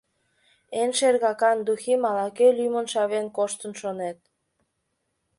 Эн 0.81 0.91
шергакан 0.97 1.57
духим 1.67 2.01
ала-кӧ 2.09 2.47
лӱмын 2.57 2.85
шавен 2.93 3.27
коштын, 3.37 3.71
шонет! 3.81 4.17